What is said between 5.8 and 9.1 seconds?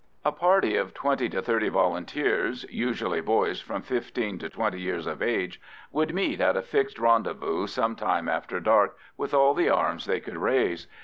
would meet at a fixed rendezvous some time after dark